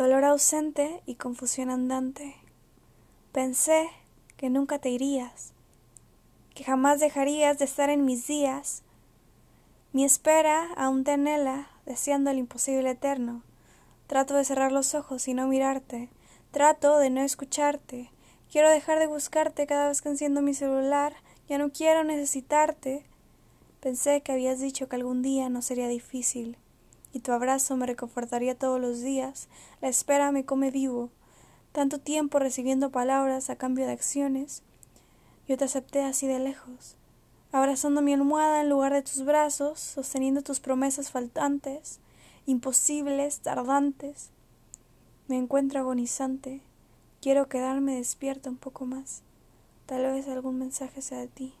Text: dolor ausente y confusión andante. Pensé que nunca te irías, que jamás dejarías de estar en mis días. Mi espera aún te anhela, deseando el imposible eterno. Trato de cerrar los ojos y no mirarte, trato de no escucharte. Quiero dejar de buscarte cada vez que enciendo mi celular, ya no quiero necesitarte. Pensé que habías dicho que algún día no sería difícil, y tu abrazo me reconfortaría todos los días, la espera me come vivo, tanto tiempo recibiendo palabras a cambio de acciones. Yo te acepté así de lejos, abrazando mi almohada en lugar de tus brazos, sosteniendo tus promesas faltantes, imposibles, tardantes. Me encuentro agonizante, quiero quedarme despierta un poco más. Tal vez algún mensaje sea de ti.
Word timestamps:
dolor 0.00 0.24
ausente 0.24 1.02
y 1.04 1.16
confusión 1.16 1.68
andante. 1.68 2.34
Pensé 3.32 3.90
que 4.38 4.48
nunca 4.48 4.78
te 4.78 4.88
irías, 4.88 5.52
que 6.54 6.64
jamás 6.64 7.00
dejarías 7.00 7.58
de 7.58 7.66
estar 7.66 7.90
en 7.90 8.06
mis 8.06 8.26
días. 8.26 8.82
Mi 9.92 10.06
espera 10.06 10.72
aún 10.78 11.04
te 11.04 11.10
anhela, 11.10 11.68
deseando 11.84 12.30
el 12.30 12.38
imposible 12.38 12.92
eterno. 12.92 13.42
Trato 14.06 14.32
de 14.36 14.46
cerrar 14.46 14.72
los 14.72 14.94
ojos 14.94 15.28
y 15.28 15.34
no 15.34 15.46
mirarte, 15.46 16.08
trato 16.50 16.96
de 16.96 17.10
no 17.10 17.20
escucharte. 17.20 18.10
Quiero 18.50 18.70
dejar 18.70 19.00
de 19.00 19.06
buscarte 19.06 19.66
cada 19.66 19.88
vez 19.88 20.00
que 20.00 20.08
enciendo 20.08 20.40
mi 20.40 20.54
celular, 20.54 21.14
ya 21.46 21.58
no 21.58 21.72
quiero 21.72 22.04
necesitarte. 22.04 23.04
Pensé 23.80 24.22
que 24.22 24.32
habías 24.32 24.60
dicho 24.60 24.88
que 24.88 24.96
algún 24.96 25.20
día 25.20 25.50
no 25.50 25.60
sería 25.60 25.88
difícil, 25.88 26.56
y 27.12 27.20
tu 27.20 27.32
abrazo 27.32 27.76
me 27.76 27.86
reconfortaría 27.86 28.54
todos 28.54 28.80
los 28.80 29.00
días, 29.00 29.48
la 29.80 29.88
espera 29.88 30.32
me 30.32 30.44
come 30.44 30.70
vivo, 30.70 31.10
tanto 31.72 31.98
tiempo 31.98 32.38
recibiendo 32.38 32.90
palabras 32.90 33.50
a 33.50 33.56
cambio 33.56 33.86
de 33.86 33.92
acciones. 33.92 34.62
Yo 35.48 35.56
te 35.56 35.64
acepté 35.64 36.02
así 36.02 36.26
de 36.26 36.38
lejos, 36.38 36.96
abrazando 37.52 38.02
mi 38.02 38.12
almohada 38.12 38.60
en 38.60 38.68
lugar 38.68 38.92
de 38.92 39.02
tus 39.02 39.24
brazos, 39.24 39.80
sosteniendo 39.80 40.42
tus 40.42 40.60
promesas 40.60 41.10
faltantes, 41.10 41.98
imposibles, 42.46 43.40
tardantes. 43.40 44.30
Me 45.28 45.36
encuentro 45.36 45.80
agonizante, 45.80 46.60
quiero 47.20 47.48
quedarme 47.48 47.96
despierta 47.96 48.50
un 48.50 48.56
poco 48.56 48.86
más. 48.86 49.22
Tal 49.86 50.02
vez 50.02 50.28
algún 50.28 50.58
mensaje 50.58 51.02
sea 51.02 51.18
de 51.18 51.28
ti. 51.28 51.54